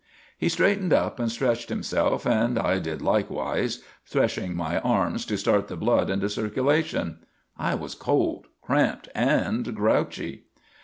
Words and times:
He 0.35 0.49
straightened 0.49 0.93
up 0.93 1.19
and 1.19 1.31
stretched 1.31 1.69
himself 1.69 2.25
and 2.25 2.57
I 2.57 2.79
did 2.79 3.03
likewise, 3.03 3.83
threshing 4.03 4.55
my 4.55 4.79
arms 4.79 5.27
to 5.27 5.37
start 5.37 5.67
the 5.67 5.75
blood 5.77 6.09
into 6.09 6.27
circulation. 6.27 7.19
I 7.55 7.75
was 7.75 7.93
cold, 7.93 8.47
cramped 8.63 9.09
and 9.13 9.75
grouchy. 9.75 10.45